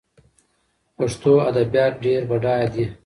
پښتو 0.97 1.31
ادبيات 1.49 1.93
ډېر 2.05 2.21
بډايه 2.29 2.67
دي. 2.73 2.85